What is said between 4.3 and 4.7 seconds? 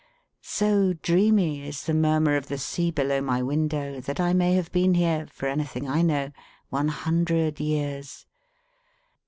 may